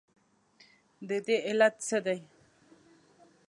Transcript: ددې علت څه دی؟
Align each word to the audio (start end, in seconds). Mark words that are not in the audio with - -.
ددې 1.07 1.37
علت 1.47 1.75
څه 1.87 1.97
دی؟ 2.05 2.19